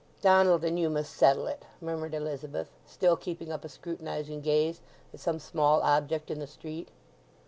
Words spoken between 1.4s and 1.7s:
it,"